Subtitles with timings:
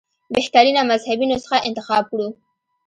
[0.33, 2.27] بهترینه مذهبي نسخه انتخاب کړو.